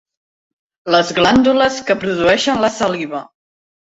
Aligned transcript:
Les 0.95 1.11
glàndules 1.19 1.77
que 1.89 1.97
produeixen 2.05 2.65
la 2.65 2.73
saliva. 2.79 3.21